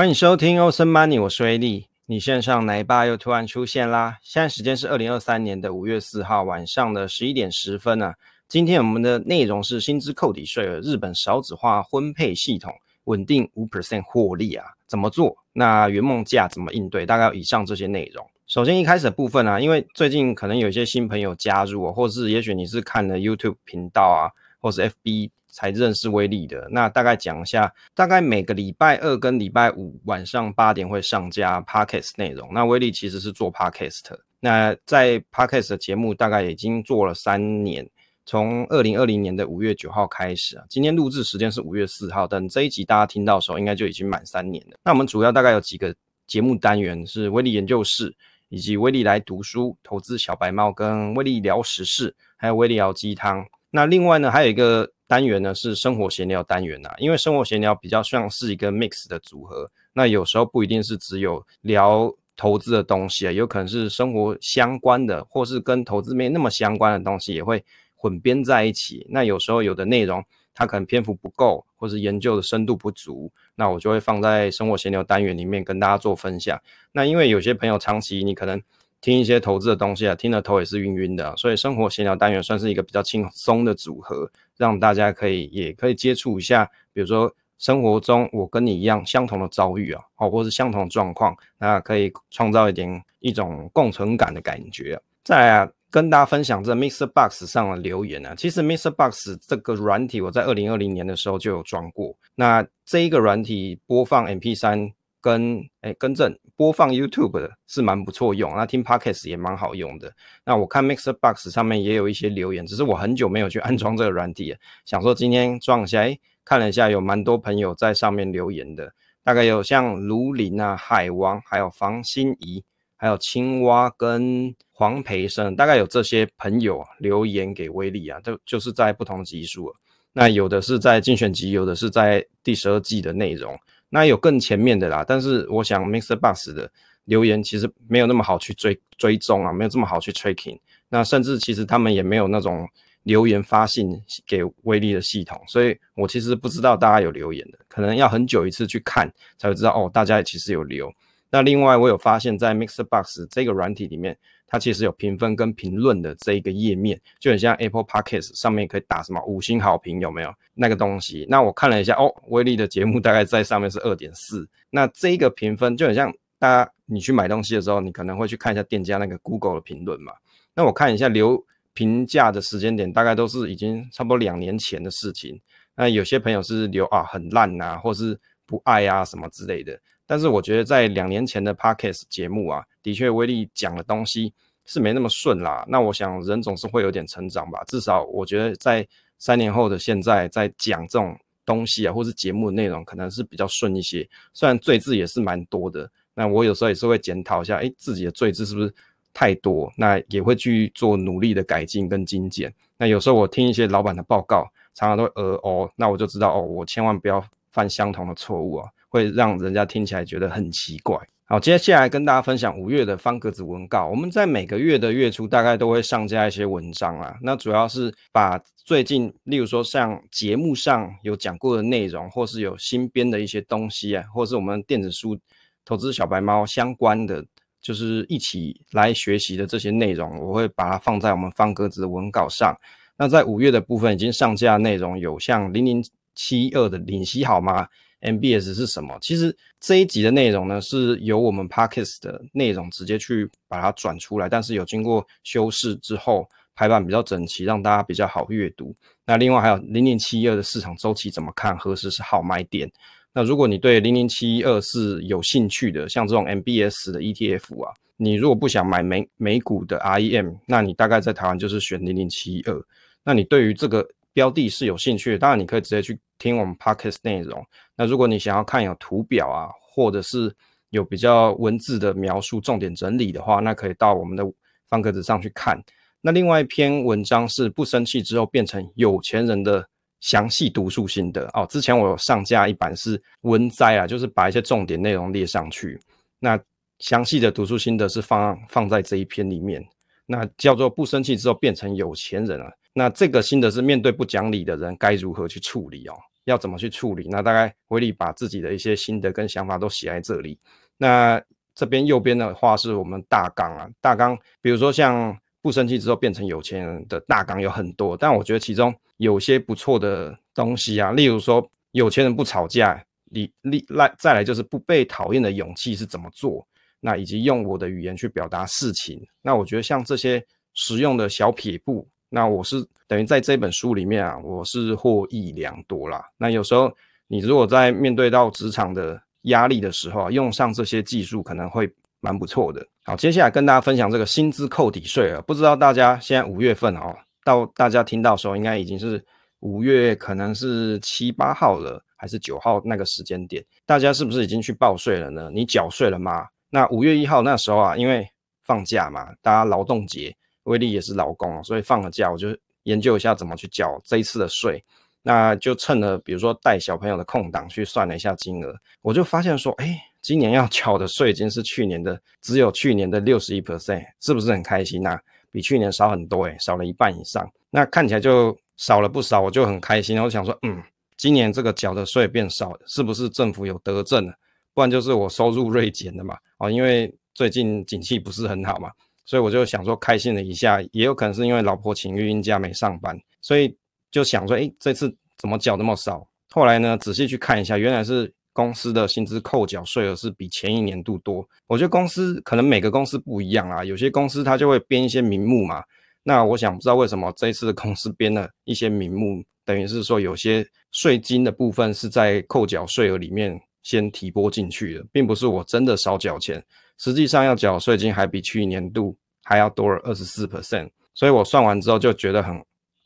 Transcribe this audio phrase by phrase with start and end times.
[0.00, 1.86] 欢迎收听欧森 Money，我是威利。
[2.06, 4.16] 你线上奶爸又突然出现啦！
[4.22, 8.14] 现在时间是二零二三年的五月四号晚上的十一点十分啊。
[8.48, 12.72] 今天我们的内容是薪资扣抵税，日本少子化婚配系统
[13.04, 14.64] 稳定五 percent 获利啊？
[14.86, 15.36] 怎么做？
[15.52, 17.04] 那圆梦价怎么应对？
[17.04, 18.26] 大概有以上这些内容。
[18.46, 24.32] 首先一开始的部分啊，因为最近可能有一些新朋友加入，或是也许你是看了 YouTube 频道啊，
[24.62, 25.28] 或是 FB。
[25.50, 32.48] 才认识威利的，那大概讲一下，大概每个礼拜二跟礼拜五晚上八点会上架 Podcast 内容。
[32.52, 34.02] 那威利其实是做 Podcast，
[34.38, 37.88] 那在 Podcast 的节目大概已经做了三年，
[38.24, 44.78] 从二零二零年的五月九号开始啊，今天录制时间是五月四号，等这一集大家听到的时候，应该就已经满三年了。
[44.84, 45.94] 那我们主要大概有几个
[46.26, 48.14] 节目单元是威利研究室，
[48.48, 53.44] 以及威利来读书、投资小白猫跟威利聊时事，还有威利熬鸡汤。
[53.70, 54.90] 那另外呢，还有一个。
[55.10, 67.64] 单元呢是生活闲聊单元、啊，因为生活闲聊比较像是一个 mix 的组合，那有时候不一定是只有聊投资的东西啊，有可能是生活相关的，或是跟投资没那么相关的东西也会
[67.96, 69.04] 混编在一起。
[69.10, 76.56] 那有时候有的内容它可能篇幅不够，或是研究的深度不足，那我就会放在生活闲聊单元里面跟大家做分享。
[76.92, 78.62] 那因为有些朋友长期你可能。
[79.00, 95.00] 听一些投资的东西啊，听了头也是晕晕的，所以生活闲聊单元算是一个比较轻松的组合，让大家可以也可以接触一下，比如说生活中我跟你一样相同的遭遇啊，哦，或是相同的状况，那可以创造一点一种共存感的感觉。
[95.24, 106.38] 再来啊，跟大家分享这 MixerBox 上的留言啊，其实 MixerBox 这个软体我在二零二零年的时候就有装过，那这一个软体播放 MP3 跟哎更正。
[106.56, 110.12] 播放 YouTube 的是蛮不错用，那听 Podcast 也蛮好用的。
[110.44, 114.54] 那我看 Mixbox 上面也有一些留言，只是我很久没有去 安装这个软体，
[114.84, 116.02] 想说今天装一下。
[116.02, 118.92] 哎，看了一下，有蛮多朋友在上面留言的，
[119.24, 122.62] 大概有像卢林啊、海王，还有房心怡，
[122.94, 129.72] 还有青蛙跟黄培生，大概有这些朋友留言给威力啊，就就是在不同集数。
[130.12, 133.58] 那有的是在竞选集，有的是在第十二季的内容。
[133.90, 136.70] 那有更前面的啦，但是我想 MixerBox 的
[137.04, 140.58] 留言其实没有那么好去追追踪啊，没有这么好去 tracking。
[140.88, 142.66] 那甚至其实他们也没有那种
[143.02, 150.90] 留言发信给威力的系统，所以我其实不知道大家有留言的，可能要很久一次去看才会知道哦，大家也其实有留。
[151.30, 154.16] 那另外我有发现，在 MixerBox 这个软体里面。
[154.50, 161.24] 它其实有评分跟评论的这一个页面，就很像 Apple Podcast 上面可以打什么五星好评，有没有那个东西？
[161.30, 164.46] 那我看了一下，哦，威力的节目大概在上面是二点四。
[164.68, 170.12] 那这一个评分就很像大家你去买东西的时候，你可能会去看一下店家那个 Google 的评论嘛。
[170.52, 175.40] 那我看一下留评价的时间点，大概都是已经差不多两年前的事情。
[175.76, 179.80] 那有些朋友是留啊很烂啊，或是不爱啊什么之类的。
[180.10, 184.34] 但是我觉得在两年前的 Podcast 节目啊，的确威力讲的东西
[184.64, 185.64] 是没那么顺啦。
[185.68, 187.62] 那我想人总是会有点成长吧。
[187.68, 188.84] 至少我觉得在
[189.18, 191.16] 三年后的现在，在讲这种
[191.46, 194.04] 东西啊，或是节目的内容，可能是比较顺一些。
[194.34, 198.74] 虽然赘字也是蛮多的，那我有时候也是会检讨一下，诶，自己的赘字是不是
[199.14, 199.72] 太多？
[199.76, 202.52] 那也会去做努力的改进跟精简。
[202.76, 204.44] 那有时候我听一些老板的报告，
[204.74, 208.68] 常常都会呃哦，那我就知道哦，我千万不要犯相同的错误啊。
[208.90, 210.98] 会让人家听起来觉得很奇怪。
[211.24, 213.86] 好，接下来跟大家分享五月的方格子文稿。
[213.86, 225.16] 我们在每个月的月初大概都会上架一些文章啊，那主要是把最近，例如说像节目上有讲过的内容，或是有新编的一些东西啊，或是我们电子书
[225.64, 227.24] 投资小白猫相关的，
[227.60, 232.52] 就是一起来学习的这些内容，我会把它放在我们方格子的文稿上。
[232.96, 235.84] 那在五月的部分已经上架内容有像零零
[236.16, 237.68] 七二的领息好吗
[238.02, 238.96] ？MBS 是什么？
[239.00, 248.74] 其实这一集的内容呢，是由我们 Podcast 的内容直接去把它转出来，但是有经过修饰之后，排版比较整齐，让大家比较好阅读。
[249.06, 251.56] 那另外还有零零七二的市场周期怎么看？
[251.58, 252.70] 何时是好买点？
[253.12, 262.62] 那如果你对零零七二是有兴趣的，像这种 MBS 的 ETF 啊，你如果不想买美美股的 REM，那你大概在台湾就是选零零七二。
[263.02, 263.84] 那你对于这个
[264.20, 267.42] 标的是有兴趣的，当然你可以直接去听我们 Podcast 内容。
[267.74, 270.30] 那如果你想要看有图表啊，或者是
[270.68, 274.30] 有比较文字的描述、重点整理的话，那可以到我们的
[274.68, 275.58] 方格子上去看。
[276.02, 279.66] 那另外一篇文章是不生气之后变成有钱人的
[280.00, 281.46] 详细读书心得哦。
[281.48, 285.80] 之前我有上架一版是文摘啊，就是把一些重点内容列上去。
[286.18, 286.38] 那
[286.78, 289.66] 详细的读书心得是放放在这一篇里面。
[290.04, 292.52] 那叫做不生气之后变成有钱人啊。
[292.72, 295.94] 那这个心得是面对不讲理的人该如何去处理哦？
[296.24, 297.08] 要怎么去处理？
[297.10, 300.38] 那大概威利把自己的一些心得跟想法都写在这里。
[300.76, 301.20] 那
[301.54, 316.46] 这边右边的话是我们大纲啊，大纲比如说像不生气之后变成有钱人的大纲有很多，但我觉得其中有些不错的东西啊，例如说有钱人不吵架，你你来再来就是不被讨厌的勇气是怎么做，
[316.78, 319.04] 那以及用我的语言去表达事情。
[319.22, 320.24] 那我觉得像这些
[320.54, 321.88] 实用的小撇步。
[322.12, 322.56] 那我是
[322.88, 326.04] 等于在这本书里面啊，我是获益良多啦。
[326.18, 326.70] 那有时候
[327.06, 332.66] 你如果在面对到职场的压力的时候啊，用上这些技术可能会蛮不错的。
[332.84, 335.22] 好，接下来跟大家分享这个薪资扣抵税啊。
[335.26, 336.92] 不知道大家现在五月份哦，
[337.24, 339.02] 到大家听到时候应该已经是
[339.38, 343.44] 五月，可能是七八号了，还是九号那个时间点？
[343.64, 345.30] 大家是不是已经去报税了呢？
[345.32, 346.26] 你缴税了吗？
[346.50, 348.04] 那五月一号那时候啊，因为
[348.44, 350.12] 放假嘛，大家劳动节。
[350.50, 354.62] 威力也是老公，所以放了假，我就研究一下怎么去缴这一次的税。
[355.02, 365.00] 那就趁着比如说带小朋友的空档去算了一下金额，我就发现说，哎、今年要缴的税金是去年的，只有去年的六十一 percent，是不是很开心呐、啊？
[365.32, 367.26] 比去年少很多、欸，少了一半以上。
[367.48, 369.98] 那看起来就少了不少，我就很开心。
[370.02, 370.62] 我想说，嗯，
[370.96, 374.12] 今年这个缴的税变少，是不是政府有得政了？
[374.52, 376.18] 不然就是我收入锐减的嘛。
[376.38, 378.70] 哦，因为最近景气不是很好嘛。
[379.10, 383.52] 所以我就想说，开心了一下，也有可能是因为老婆请育婴假没上班，所以
[383.90, 386.06] 就想说，诶，这次怎么缴那么少？
[386.30, 391.28] 后来呢，仔细去看一下，原来是公司的薪资扣缴税额是比前一年度多。
[391.48, 395.60] 我觉得公司可能每个公司不一样啊，有些公司它就会编一些名目嘛。
[396.04, 406.40] 那我想不知道为什么这一次的公司编了一些名目，等于是说有些税金的部分是在扣缴税额里面先提拨进去的，并不是我真的少缴钱。
[406.78, 408.96] 实际上要缴税金还比去年度
[409.30, 412.34] 还要多了二十四 percent，所以我算完之后就觉得很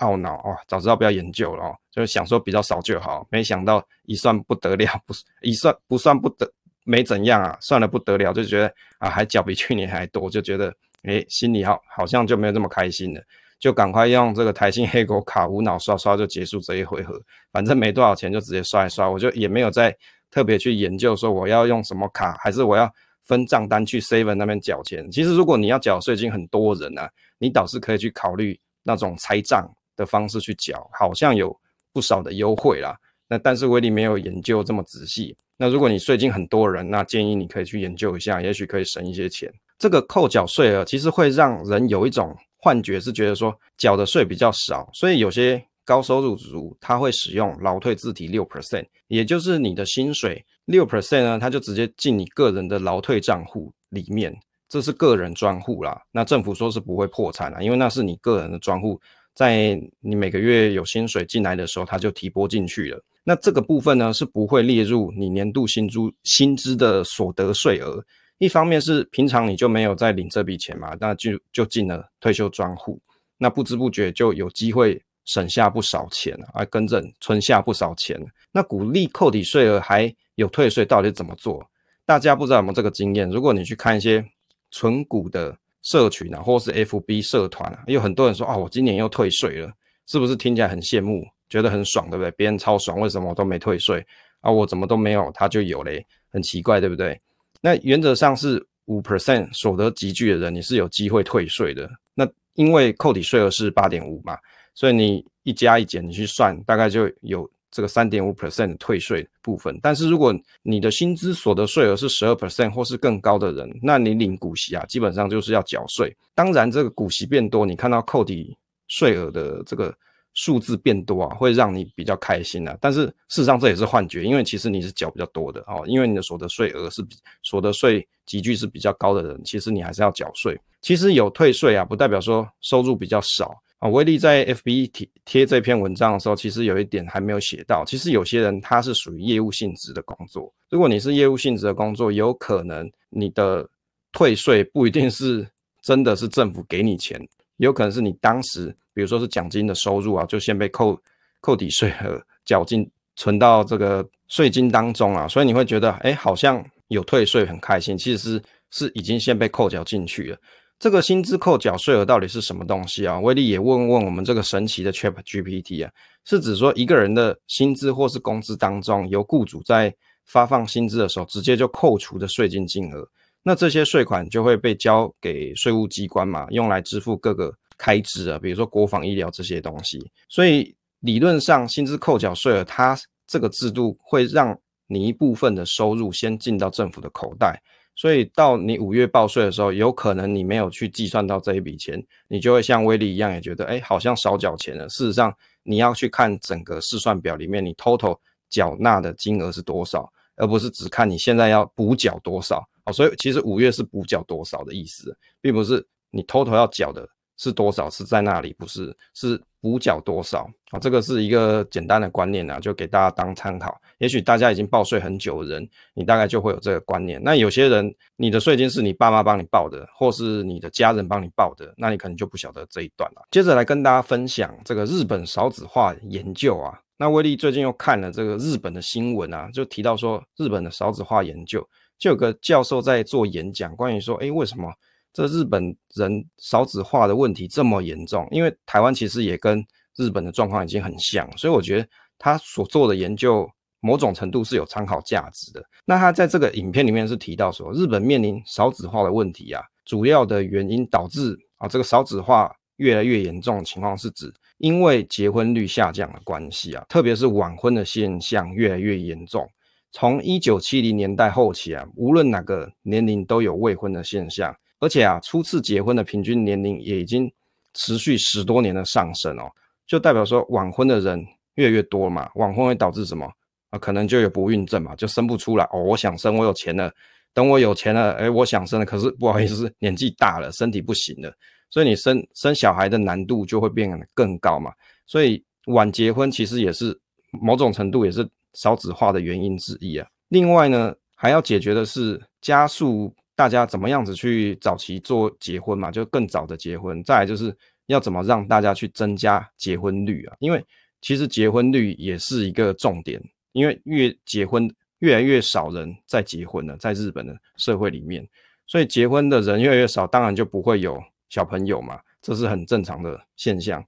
[0.01, 6.47] 懊恼哦，早知道不要研究了哦，就是想说比较少就好，没想到一算不得了，不一算不算不得
[6.85, 10.71] 没怎样啊，算了不得了，就觉得啊还缴比去年还多，就觉得
[11.05, 13.23] 诶心里好好像就没有这么开心了，
[13.59, 17.19] 就赶快用这个台新黑狗卡无脑刷刷就结束这一回合，
[17.51, 19.97] 反正没多少钱就直接刷一刷，我就也没有再
[20.31, 22.93] 特别去研究说我要用什么卡，还是我要。
[23.25, 25.11] 分账单去 Seven 那边缴钱。
[25.11, 31.55] 其实如果你要缴税金，很多人啊，你倒是可以去考虑那种拆账的方式去缴，好像有
[31.93, 32.97] 不少的优惠啦。
[33.29, 35.37] 那但是威力没有研究这么仔细。
[35.57, 39.53] 那如果你税金很多人，那建议你可以去研究一下，也许可以省一些钱。
[39.79, 45.65] 这个扣缴税额其实会让人有一种幻觉，是觉得说缴的税比较少，所以有些。
[45.85, 54.35] 高收入族他会使用劳退自提六 percent，也就是你的薪水六 percent 呢，他就直接进你个人的劳退账户里面，
[54.69, 56.01] 这是个人专户啦。
[56.11, 58.99] 那政府说是不会破产啦，因为那是你个人的专户，
[59.35, 63.05] 在你每个月有薪水进来的时候，他就提拨进去了。
[63.23, 68.05] 那这个部分呢是不会列入你年度薪资薪资的所得税额。
[68.39, 73.01] 一方面是平常你就没有在领这笔钱嘛，那就就进了退休专户，
[73.39, 75.01] 那不知不觉就有机会。
[75.25, 78.21] 省下不少钱啊，更正，存下不少钱。
[78.53, 81.65] 那股利扣抵税额还有退税，到底怎么做？
[82.07, 83.29] 大家不知道有没有这个经验？
[83.31, 84.25] 如果你去看一些
[84.71, 89.73] 存股的社群啊，或是 FB 社团啊，有很多人说啊，我今年又退税了，
[90.07, 92.31] 是不是听起来很羡慕，觉得很爽，对不对？
[92.33, 94.05] 别人超爽，为什么我都没退税
[94.41, 94.51] 啊？
[94.51, 97.19] 我怎么都没有，他就有嘞，很奇怪，对不对？
[97.63, 101.91] 那原则上是五 percent 所得集聚的人，你是有机会退税的。
[102.15, 104.37] 那因为扣抵税额是八点五嘛。
[104.75, 109.79] 所以你一加一减，你去算，大概就有这个三点五 percent 的退税部分。
[109.83, 116.17] 但是如果你的薪资所得税额是十二 percent 或是更高的人，那你领股息啊，基本上就是要缴税。
[116.35, 118.57] 当然，这个股息变多，你看到扣抵
[118.89, 119.93] 税额的这个
[120.35, 122.77] 数字变多啊，会让你比较开心啊。
[122.81, 130.61] 但是事实上这也是幻觉，因为其实你是缴比较多的哦，因为你的所得税额是比所得税级距是比较高的人，其实你还是要缴税。
[130.81, 133.55] 其实有退税啊，不代表说收入比较少。
[133.85, 137.85] 啊，威力在 FB 贴贴这篇文章的时候，其实有一点还没有写到。
[137.85, 143.69] 其实有些人他是属于业务性质的工作，如果你是业务性质的工作，有可能你的
[144.11, 145.47] 退税不一定是
[145.83, 147.21] 真的是政府给你钱，
[147.59, 150.99] 有可能是你当时，比如说是奖金的收入啊，就先被扣
[151.43, 160.39] 扣抵税额缴进存到这个税金当中啊，所以你会觉得，哎，好像有退税很开心，其实是是已经先被扣缴进去了。
[160.85, 163.19] 这个薪资扣缴税额到底是什么东西啊？
[163.19, 165.91] 威力也问问我们这个神奇的 ChatGPT 啊，
[166.27, 169.91] 是指说一个人的薪资或是工资当中，由雇主在
[170.27, 173.09] 发放薪资的时候直接就扣除的税金金额，
[173.43, 179.99] 那这些税款就会被交给税务机关嘛，用来支付各个开支啊，比如说国防医疗这些东西。
[180.29, 182.95] 所以理论上薪资扣缴税额它
[183.27, 184.55] 这个制度会让
[184.87, 187.59] 你一部分的收入先进到政府的口袋，
[188.05, 194.87] 所以到你五月报税的时候，有可能你没有去计算到这一笔钱，你就会像威利一样也觉得，哎，好像少缴钱了。
[194.91, 198.19] 事实上，你要去看整个试算表里面，你 total
[198.51, 200.07] 缴纳的金额是多少，
[200.37, 202.63] 而不是只看你现在要补缴多少。
[202.85, 207.09] 哦，所以其实五月是补缴多少的意思，并不是你 total 要缴的
[207.45, 210.49] 是多少是在那里，不是，是补缴多少。
[210.71, 213.79] 啊，这个是一个简单的观念啊，就给大家当参考。
[213.99, 217.23] 也许大家已经报税很久的人，你大概就会有这个观念。
[217.23, 223.29] 那有些人，你的税金是你爸妈帮你报的，或是你的家人帮你报的，那你可能就不晓得这一段了。
[223.31, 226.81] 接着来跟大家分享这个日本少子化研究啊。
[226.97, 231.63] 那威利最近又看了这个日本的新闻啊，就提到说日本的少子化研究。
[231.97, 234.73] 就有个教授在做演讲，关于说，哎，为什么
[235.15, 238.27] 这日本人少子化的问题这么严重？
[238.33, 239.65] 因为台湾其实也跟
[239.97, 245.65] 日本的状况已经很像，所以我觉得他所做的研究某种程度是有参考价值的。
[245.85, 259.49] 那他在这个影片里面是提到说，日本面临少子化的问题啊，主要的原因导致啊这个少子化越来越严重的情况是指，因为结婚率下降的关系啊，特别是晚婚的现象越来越严重。
[259.93, 264.53] 从一九七零年代后期啊，无论哪个年龄都有未婚的现象，
[264.85, 267.31] 而且啊，初次结婚的平均年龄也已经
[267.73, 269.51] 持续十多年的上升哦，
[269.87, 272.31] 就代表说晚婚的人越来越多嘛。
[272.35, 273.25] 晚婚会导致什么
[273.71, 273.79] 啊？
[273.79, 275.83] 可能就有不孕症嘛，就生不出来哦。
[275.83, 276.93] 我想生，我有钱了，
[277.33, 281.33] 等我有钱了，哎，我想生了，可是不好意思，年纪大了，身体不行了，
[281.71, 284.71] 所以你生生小孩的难度就会变得更高嘛。
[285.07, 286.97] 所以晚结婚其实也是
[287.31, 288.29] 某种程度也是。
[288.57, 290.07] 少子化的原因之一啊。
[290.29, 297.03] 另外呢，还要解决的是加速大家怎么样子去早期做结婚嘛，就更早的结婚。
[297.03, 300.65] 再来就是要怎么让大家去增加结婚率啊，因为
[301.01, 303.21] 其实结婚率也是一个重点，
[303.53, 308.27] 因为越结婚越来越少人在结婚了，在日本的社会里面，
[308.67, 313.85] 所以结婚的人越来越少，当然就不会有小朋友嘛，这是很正常的现象。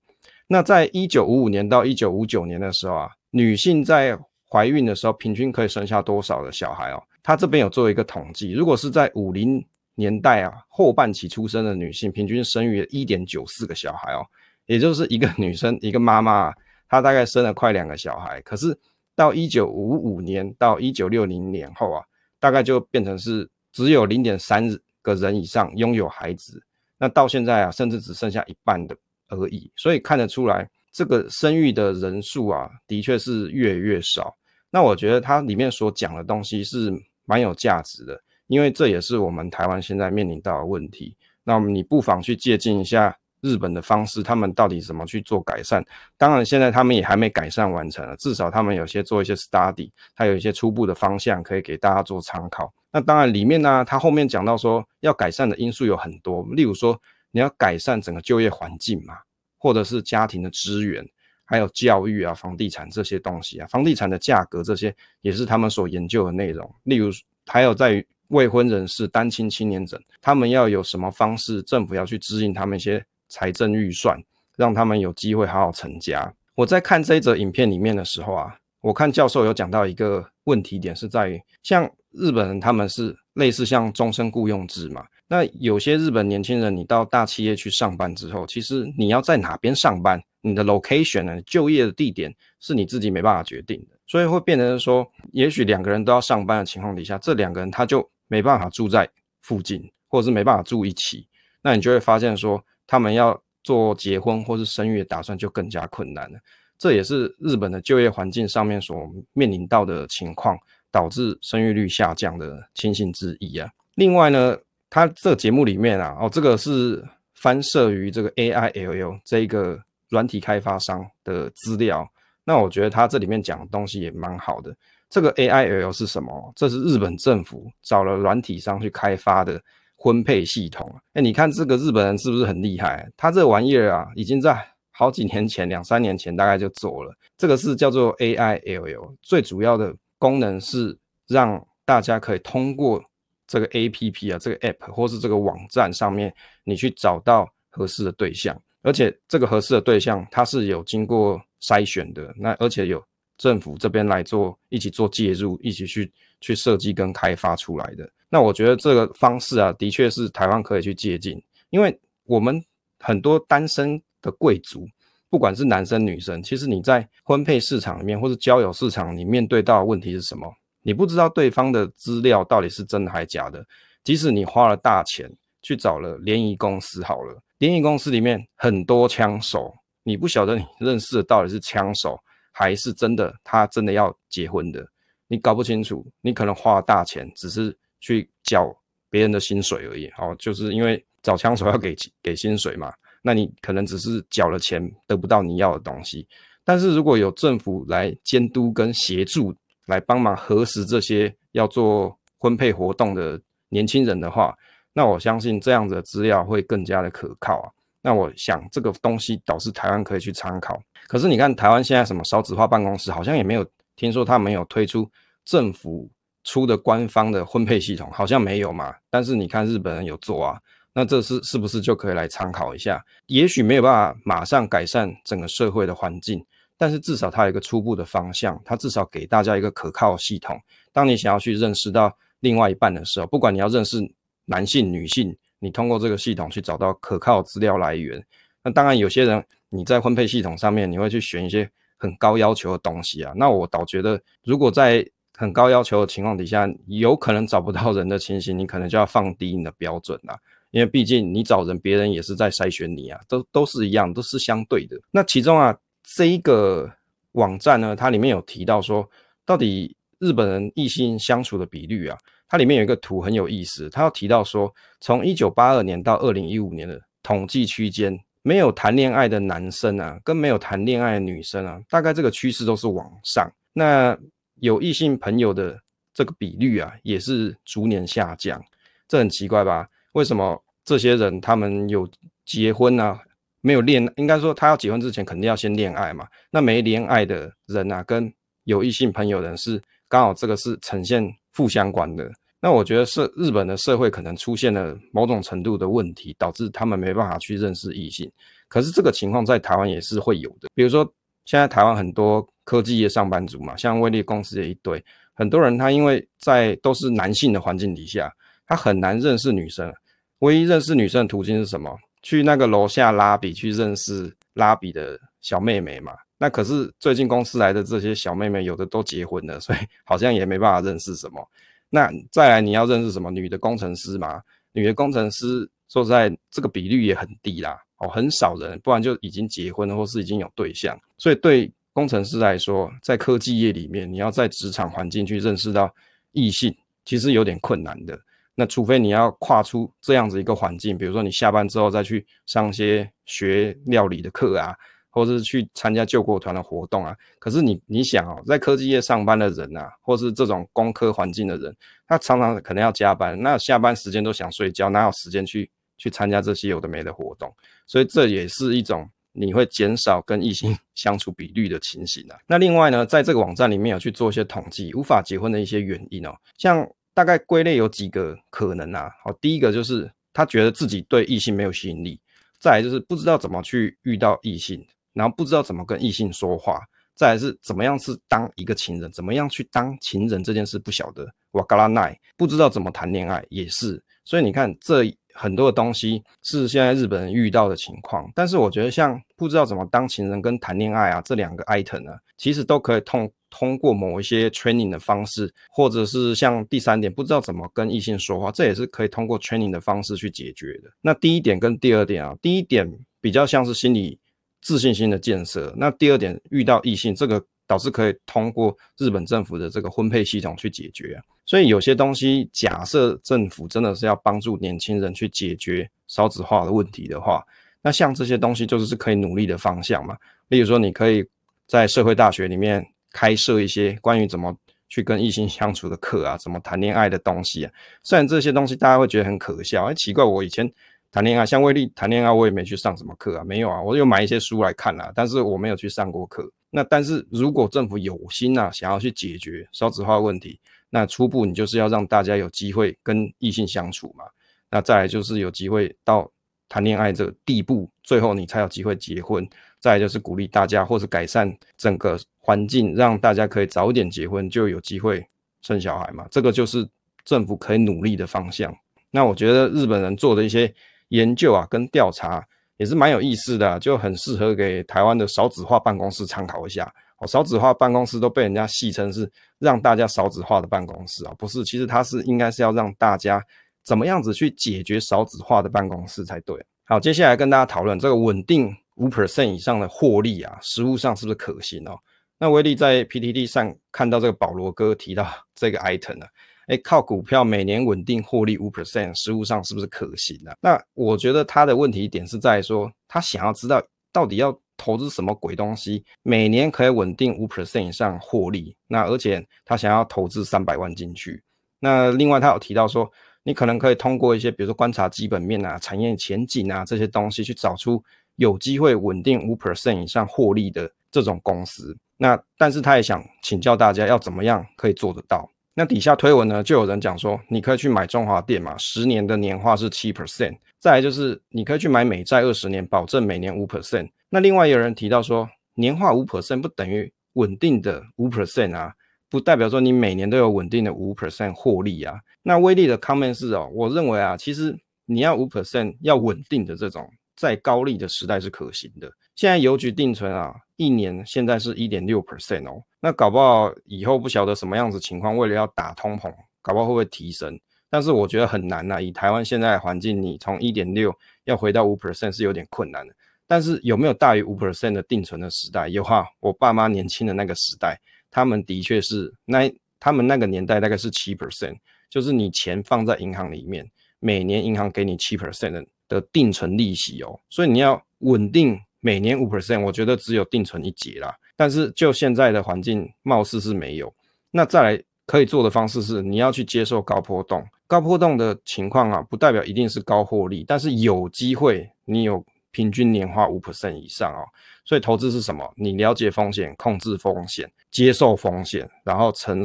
[0.47, 4.19] 那在一九五五年到一九五九年的时候啊，女性在
[4.51, 7.03] 怀孕的时候，平均可以生下多少的小孩哦？
[7.27, 9.61] 他这边有做一个统计，如果是在五零
[9.97, 14.25] 年代啊后半期出生的女性，平均生育一点九四个小孩哦，
[14.67, 16.55] 也就是一个女生一个妈妈，
[16.89, 18.41] 她大概生了快两个小孩。
[18.43, 18.79] 可是
[19.17, 22.05] 到一九五五年到一九六零年后啊，
[22.39, 24.65] 大概就变成是只有零点三
[25.03, 26.63] 个人以上拥有孩子。
[26.97, 28.97] 那到现在啊，甚至只剩下一半的
[29.31, 29.69] 而已。
[29.75, 30.71] 所以看得出来。
[30.93, 34.35] 这个生育的人数啊，的确是越来越少。
[34.71, 36.91] 那我觉得它里面所讲的东西是
[37.27, 41.15] 蛮有价值的，因为这也是我们台湾现在面临到的问题。
[41.45, 45.85] 那么你不妨去借鉴一下日本的方式，他们到底怎么去做改善？
[46.17, 52.73] 当然，现在他们也还没改善完成，至少他们有些做一些 study，他有一些初步的方向可以给大家做参考。
[52.91, 56.99] 那当然里面呢，他后面讲到说要改善的因素有很多，例如说
[57.31, 59.15] 你要改善整个就业环境嘛。
[59.59, 61.05] 或者是家庭的资源，
[61.47, 66.69] 还有教育啊、房地产这些东西啊，房地产的价格这些也是他们所研究的内容。
[66.83, 67.11] 例如，
[67.47, 74.21] 还有在于未婚人士、单亲青年者，他们要有什么方式，政府要去指引他们一些财政预算，
[74.57, 76.35] 让他们有机会好好成家。
[76.57, 85.07] 我在看这一则影片里面的时候啊，我看教授有讲到一个问题点是在于，像日本人他们是类似像终身雇佣制嘛。
[85.29, 99.09] 那有些日本年轻人，你到大企业去上班之后，其实你要在哪边上班，你的 location 呢，就业的地点是你自己没办法决定的，所以会变成说，也许两个人都要上班的情况底下，这两个人他就没办法住在
[99.43, 101.27] 附近，或者是没办法住一起，
[101.61, 106.39] 那你就会发现说，他们要做结婚或是生育的打算就更加困难了。
[106.79, 110.57] 这也是日本的就业环境上面所面临到的情况，
[110.93, 113.69] 导致生育率下降的情形之一啊。
[113.95, 114.57] 另外呢，
[114.97, 122.11] 他这个节目里面啊，哦，这个是翻摄于这个 AILL 这一个软体开发商的资料。
[122.45, 124.75] 那我觉得他这里面讲的东西也蛮好的。
[125.11, 126.51] 这个 AILL 是什么？
[126.57, 129.61] 这是日本政府找了软体商去开发的
[129.99, 130.91] 婚配系统。
[131.13, 133.07] 哎，你看这个日本人是不是很厉害？
[133.19, 134.59] 他这玩意儿啊，已经在
[134.93, 137.15] 好几年前，两三年前大概就做了。
[137.37, 140.99] 这个是叫做 AILL，最主要的功能是
[141.29, 143.05] 让大家可以通过。
[143.47, 146.33] 这个 APP 啊，这个 App 或是这个网站上面，
[146.65, 153.03] 你去找到合适的对象，而且这个合适的对象它是有经过筛选的，那而且有
[153.39, 158.09] 政府这边来做一起做介入，一起去去设计跟开发出来的。
[158.29, 162.63] 那我觉得这个方式啊，的确是台湾可以去借鉴，因为我们
[162.99, 164.89] 很多单身的贵族，
[165.31, 170.53] 不管是男生女生，其实你在婚配市场里面或是交友市场，你面对到的问题是什么？
[170.87, 173.67] 你不知道对方的资料到底是真的还是假的。
[174.05, 175.29] 即使你花了大钱
[175.61, 179.75] 去找了联谊公司，好了，联谊公司里面很多枪手，
[180.05, 182.17] 你不晓得你认识的到底是枪手
[182.53, 184.87] 还是真的他真的要结婚的，
[185.27, 186.07] 你搞不清楚。
[186.21, 188.73] 你可能花了大钱，只是去缴
[189.11, 190.07] 别人的薪水而已。
[190.19, 192.93] 哦，就是因为找枪手要给给薪水嘛。
[193.23, 196.29] 那你可能只是缴了钱，得不到你要的东西。
[196.63, 199.53] 但是如果有政府来监督跟协助，
[199.87, 204.55] 来帮忙核实这些要做婚配活动的年轻人的话，
[204.93, 207.71] 那我相信这样子的资料会更加的可靠啊。
[208.03, 210.81] 那我想这个东西倒是台湾可以去参考。
[211.09, 213.67] 可是你看台湾现在什么少子化办公室，好像也没有
[213.97, 215.11] 听说他没有推出
[215.45, 216.09] 政府
[216.45, 218.95] 出的官方的婚配系统，好像没有嘛。
[219.11, 220.61] 但是你看日本人有做啊。
[220.99, 223.05] 那这是是不是就可以来参考一下？
[223.27, 226.43] 也许没有办法马上改善整个社会的环境，
[226.79, 230.61] 但是至少它有一个初步的方向，它至少给大家一个可靠系统。
[230.93, 233.99] 当你想要去认识到另外一半的时候，不管你要认识
[234.45, 238.25] 男性、女性，你通过这个系统去找到可靠资料来源。
[238.63, 243.33] 那当然，有些人你在婚配系统上面，你会去选一些很高要求的东西啊。
[243.37, 250.39] 那我倒觉得，如果在很高要求的情况底下，有可能找不到人的情形，你可能就要放低你的标准啦。
[250.71, 254.99] 因为毕竟你找人，别人也是在筛选你啊，都都是一样，都是相对的。
[255.11, 255.75] 那其中啊，
[256.15, 256.91] 这一个
[257.33, 259.09] 网站呢，它里面有提到说，
[259.45, 262.17] 到底日本人异性相处的比率啊，
[262.49, 273.51] 它里面有一个图很有意思，它要提到说，从一九八二年到二零一五年的统计区间，没有谈恋爱的男生啊，跟没有谈恋爱的女生啊，大概这个趋势都是往上。
[273.73, 274.17] 那
[274.61, 275.79] 有异性朋友的
[276.15, 278.65] 这个比率啊，也是逐年下降，
[279.09, 279.89] 这很奇怪吧？
[280.13, 280.63] 为什么？
[280.85, 282.09] 这些人他们有
[282.45, 283.19] 结婚啊，
[283.67, 286.25] 没有恋，应该说他要结婚之前肯定要先恋爱嘛。
[286.53, 288.33] 那没恋爱的人啊，跟
[288.63, 292.31] 有异性朋友的人是刚好这个是呈现负相关的。
[292.61, 298.31] 那我觉得是日本的社会可能出现了某种程度的问题，导致他们没办法去认识异性。
[298.69, 300.69] 可是这个情况在台湾也是会有的。
[300.73, 301.05] 比如说
[301.45, 308.33] 现在台湾很多科技业上班族嘛，像威力公司的一堆，很多人他因为在都是男性的环境底下，
[308.65, 309.93] 他很难认识女生。
[310.39, 311.99] 唯一认识女生的途径是什么？
[312.27, 316.13] 去那个楼下拉比去认识拉比的小妹妹嘛。
[316.37, 321.49] 那可是最近公司来的这些小妹妹，有的都结婚了，所以好像也没办法认识什么。
[321.89, 323.31] 那再来你要认识什么？
[323.31, 324.43] 女的工程师嘛？
[324.73, 330.99] 女的工程师说实在，这个比率也很低啦，哦，很少人，不然就已经结婚，或是已经有对象。
[331.19, 335.95] 所以对工程师来说，在科技业里面，你要在职场环境去认识到
[336.33, 338.19] 异性，其实有点困难的。
[338.59, 344.75] 那除非你要跨出这样子一个环境，比如说你下班之后再去上些学料理的课啊，
[345.11, 347.15] 或者是去参加救国团的活动啊。
[347.39, 351.77] 可是你你想哦，在科技业上班的人啊，或是这种工科环境的人，
[352.09, 357.55] 他常常可能要加班，那下班时间都想睡觉，哪有时间去去参加这些有的没的活动？
[357.87, 362.39] 所以这也是一种你会减少跟异性 相处比率的情形啊。
[362.47, 366.89] 那另外呢，在这个网站里面有去做一些统计，无法结婚的一些原因哦，像。
[367.17, 372.21] 大概归类有几个可能啊，好，第一个就是他觉得自己对异性没有吸引力，
[372.61, 376.79] 再来就是不知道怎么去遇到异性，然后不知道怎么跟异性说话，
[377.15, 393.33] 再来是怎么样是当一个情人，怎么样去当情人这件事不晓得，哇嘎拉奈不知道怎么谈恋爱也是，所以你看这很多的东西是现在日本人遇到的情况，但是我觉得像不知道怎么当情人跟谈恋爱啊这两个 item 呢，其实都可以通。
[393.59, 400.91] 通过某一些 training 的方式，或者是像第三点，不知道怎么跟异性说话，这也是可以通过 training 的方式去解决的。
[401.01, 402.87] 那第一点跟第二点啊，第一点
[403.19, 404.19] 比较像是心理
[404.61, 411.19] 自信心的建设，那第二点遇到异性，这个倒是可以通过日本政府的这个婚配系统去解决。
[411.47, 417.43] 所以有些东西，假设政府真的是要帮助年轻人去解决少子化的问题的话，
[417.81, 420.15] 那像这些东西就是可以努力的方向嘛。
[420.49, 421.25] 例如说，你可以
[421.67, 422.87] 在社会大学里面。
[423.13, 424.57] 开设一些关于怎么
[424.89, 427.73] 去跟异性相处的课啊， 怎么谈恋爱的东西啊。
[428.03, 430.71] 虽然这些东西大家会觉得很可笑，哎，奇怪，我以前
[431.11, 436.51] 谈恋爱，像威力谈恋爱，我也没去上什么课啊，没有啊，我有买一些书来看啊，但是我没有去上过课。
[436.71, 444.25] 那但是如果政府有心啊，想要去解决少子化问题，那初步你就是要让大家有机会跟异性相处嘛。
[444.71, 446.31] 那再来就是有机会到
[446.69, 449.49] 谈恋爱这个地步，最后你才有机会结婚。
[449.79, 455.27] 再就是鼓励大家，或是改善整个环境，让大家可以早点结婚，就有机会
[455.63, 456.25] 生小孩嘛。
[456.31, 456.89] 这个就是
[457.25, 458.73] 政府可以努力的方向。
[459.11, 460.73] 那我觉得日本人做的一些
[461.09, 466.89] 研究啊，跟调查，也是蛮有意思的，就很适合给台湾的少子化办公室参考一下。
[467.19, 469.29] 哦，少子化办公室都被人家戏称是
[469.59, 473.43] 让大家少子化的办公室啊，不是，其实它是应该是要让大家
[473.83, 476.65] 怎么样子去解决少子化的办公室才对。
[476.85, 481.99] 好，接下来跟大家讨论这个稳定五 percent 以上的获利啊，实务上是不是可行哦？
[482.39, 486.27] 那威利在 PTT 上看到这个保罗哥提到 这个 item 呢，
[486.69, 490.53] 诶，靠股票每年稳定获利五 percent，实务上是不是可行呢？
[490.61, 498.77] 那我觉得他的问题点是在说，他想要知道到底要投资什么鬼东西，每年可以稳定五 percent 以上获利。
[498.87, 501.43] 那而且他想要投资三百万进去。
[501.79, 503.11] 那另外他有提到说，
[503.43, 508.03] 你可能可以通过一些，比如说观察基本面啊、产业前景啊这些东西，去找出
[508.37, 511.97] 有机会稳定五 percent 以上获利的这种公司。
[512.17, 515.49] 那但是他也想请教大家要怎么样可以做得到。
[515.75, 520.57] 那底下推文呢，就有人讲说，你可以去买中华电嘛，十年的年化是七 percent。
[520.81, 524.09] 再来就是你可以去买美债二十年，保证每年五 percent。
[524.31, 528.95] 那另外有人提到说，年化五 percent 不等于稳定的五 percent 啊，
[529.29, 532.15] 不代表说你每年都有稳定的五 percent 获利啊。
[532.43, 539.13] 那威利的 comment 是哦，我认为啊，其实你要五 percent 要稳定的这种，在高利的时代是可行的。
[539.35, 547.59] 现在邮局定存啊，一年现在是一点六 percent 哦，那搞不好以后不晓得什么样子情况，为了要打通膨，搞不好会不会提升？
[547.89, 553.15] 但是我觉得很难呐、啊，以台湾现在环境，你从一点六要回到五 percent 是有点困难的。
[553.47, 555.89] 但是有没有大于五 percent 的定存的时代？
[555.89, 557.99] 有哈，我爸妈年轻的那个时代，
[558.31, 561.77] 他们的确是那他们那个年代大概是七 percent，
[562.11, 568.79] 就是你钱放在银行里面，每年银行给你七 percent 的定存利息哦，所以你要稳定。
[569.07, 571.33] 每年五 percent，我觉得只有定存一节啦。
[571.55, 574.13] 但是就现在的环境，貌似是没有。
[574.51, 577.65] 那再来可以做的方式是，你要去接受高波动。
[577.87, 584.43] 高波动的情况啊，不代表一定是高获利，但是有机会你有平均年化五 percent 以上哦。
[584.85, 585.73] 所以投资是什么？
[585.77, 589.65] 你了解风险，控制风险，接受风险，然后承，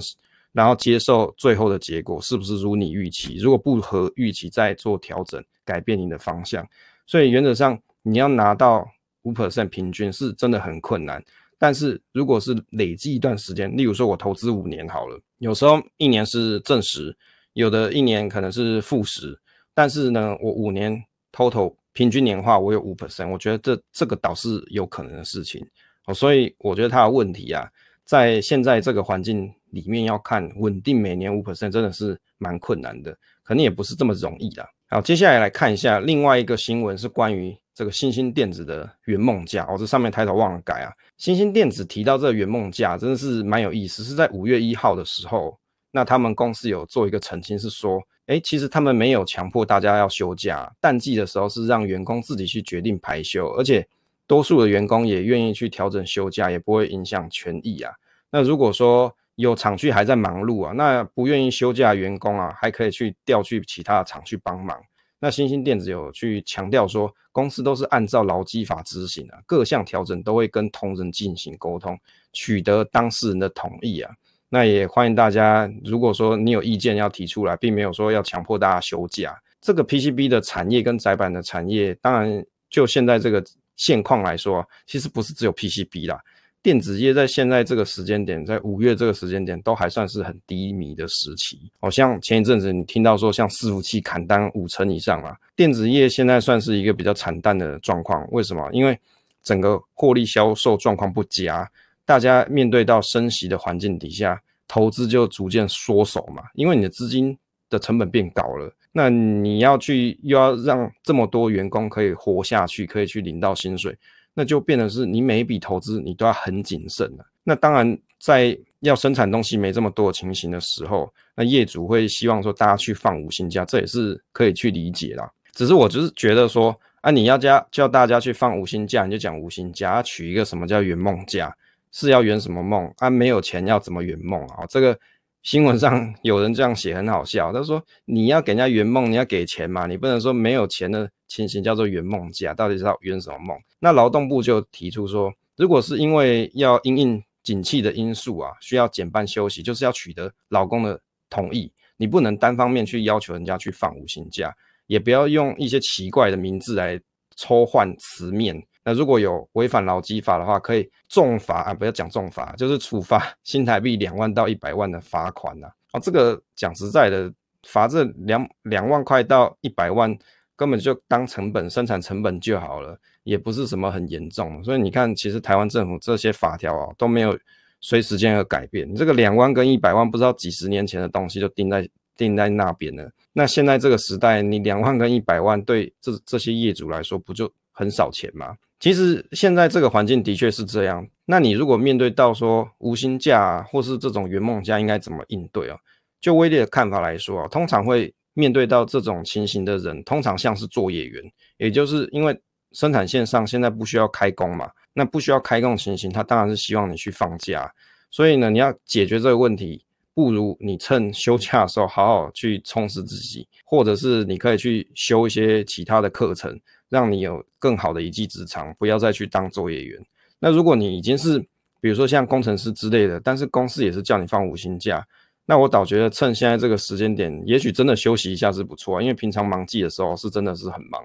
[0.52, 3.38] 然后接受最后的结果是不是如你预期？
[3.38, 6.64] 如果不合预期，再做调整，改变你的方向。
[7.08, 8.88] 所以原则上你要拿到。
[9.24, 11.24] 五 percent 平均是真的很困难，
[11.58, 17.16] 但是如果是累计一段时间，例如说我投资五年好了，有时候一年是正十，
[17.54, 19.38] 有的一年可能是负十，
[19.74, 25.64] 但是呢，我五年 total 平均年化我有五 percent，我觉得这这个倒是有可能的事情
[26.06, 27.70] 哦，所以我觉得它的问题啊，
[28.04, 34.68] 在现在这个环境里面要看稳定每年五 percent 真的是蛮困难的，可能也不是这么容易的。
[34.90, 37.56] 好，接下来来看一下另外一个新闻是关于。
[37.74, 40.92] 这个新兴电子的圆梦价哦，这上面抬头忘了改啊。
[41.18, 44.04] 新兴电子提到这个圆梦价，真的是蛮有意思。
[44.04, 45.58] 是在五月一号的时候，
[45.92, 53.88] 那他们公司有做一个澄清，是说，哎，其实他们没有强迫大家要休假，淡季的时候是让员工自己去决定排休，而且
[54.28, 57.94] 多数的员工也愿意去调整休假，也不会影响权益啊。
[58.30, 64.82] 那如果说有厂区还在忙碌啊，那不愿意休假员工啊，还可以去调去其他的厂去帮忙。
[65.24, 71.96] 那新兴电子有去强调说，公司都是按照劳基法执行啊，各项调整都会跟同仁进行沟通，
[72.34, 74.12] 取得当事人的同意啊。
[74.50, 79.40] 那也欢迎大家，如果说你有意见要提出来，并没有说要强迫大家休假。
[79.62, 83.44] 这个 PCB 的产业跟载板的产业，当然就现在这个
[83.78, 86.20] 现况来说，其实不是只有 PCB 啦。
[86.64, 91.60] 电子业在现在这个时间点，在五月这个时间点，都还算是很低迷的时期。
[91.80, 98.28] 好像前一阵子你听到说，像伺服器砍单五成以上啊，电子业现在算是一个比较惨淡的状况。
[98.32, 98.70] 为什么？
[98.72, 98.98] 因为
[99.42, 101.68] 整个获利销售状况不佳，
[102.06, 106.44] 大家面对到升息的环境底下，投资就逐渐缩手嘛。
[106.54, 107.36] 因为你的资金
[107.72, 113.98] 的成本变高了，那你要去又要让这么多员工可以活下去，可以去领到薪水。
[114.34, 117.26] 那就变得是你每一笔投资你都要很谨慎了。
[117.44, 125.30] 那当然，在要生产东西没这么多的情形的时候，那业主会希望说大家去放无薪假，这也是可以去理解啦。
[125.54, 131.56] 只是我就是觉得说，啊，你要加叫大家去放无薪假，你就讲无薪假，取一个什么叫圆梦假，
[131.92, 132.92] 是要圆什么梦？
[132.98, 134.66] 啊，没有钱要怎么圆梦啊？
[134.70, 134.98] 这个。
[135.44, 137.52] 新闻上有人这样写，很好笑。
[137.52, 157.02] 他说：“你要给人家圆梦，你要给钱嘛，你不能说没有钱的情形叫做圆梦假，到底是要圆什么梦？”那劳动部就提出说，如果是因为要因应景气的因素啊，需要减半休息，就是要取得劳工的同意，你不能单方面去要求人家去放无薪假，也不要用一些奇怪的名字来
[157.36, 158.62] 抽换词面。
[158.84, 165.68] 那如果有违反劳基法的话，可以重罚啊，不要讲重罚，就是处罚 新台币两万到一百万的罚款呐。
[165.92, 167.32] 啊，这个讲实在的，
[167.64, 170.18] 罚这两两万块到一百万，
[170.56, 174.64] 根本就当成本生产成本就好了，也不是什么很严重。
[174.64, 177.38] 所以你看，其实台湾政府这些法条啊都没有
[177.82, 178.96] 随时间而改变。
[178.96, 183.12] 这个两万跟一百万，不知道几十年前的东西就定在定在那边了。
[183.34, 188.56] 那现在这个时代，你两万跟一百万对这这些业主来说，不就很少钱吗？
[188.82, 191.08] 其实现在这个环境的确是这样。
[191.26, 195.78] 那你如果面对到说无薪假啊，或是这种圆梦假，应该怎么应对啊？
[196.20, 201.24] 就威力的看法来说啊，通常会面对到这种情形的人，通常像是作业员，
[201.58, 202.36] 也就是因为
[202.72, 207.72] 生产线上现在不需要开工嘛，那不需要开工情形，他当然是希望你去放假。
[208.10, 216.60] 所以呢，你要解决这个问题，不如你趁休假的时候好好去充实自己，或者是你可以去修一些其他的课程。
[216.92, 219.98] 让你有更好的一技之长，不要再去当作业员。
[220.40, 221.40] 那如果你已经是，
[221.80, 225.08] 比如说像工程师之类的，但是公司也是叫你放无薪假，
[225.46, 229.02] 那我倒觉得趁现在这个时间点，也许真的休息一下是不错啊。
[229.02, 231.02] 因为平常忙季的时候是真的是很忙，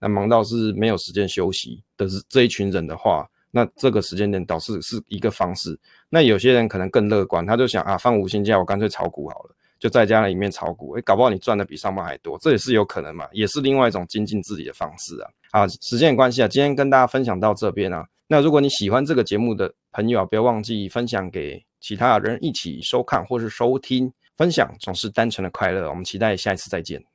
[0.00, 5.78] 那忙到是没有时间休息的这一群人的话，那这个时间点倒是是一个方式。
[6.08, 9.54] 那有些人可能更乐观，他就想啊，放无薪假，我干脆炒股好了。
[9.78, 15.30] 就在家里面炒股，诶，搞不好你赚的比上班还多，这也是有可能嘛，也是另外一种精进自己的方式啊。
[15.52, 18.06] 好，时间关系啊，今天跟大家分享到这边啊。
[18.26, 24.12] 那如果你喜欢这个节目的朋友啊，不要忘记分享给其他人一起收看或是收听。
[24.36, 27.02] 分享总是单纯的快乐，我们期待下一次再见。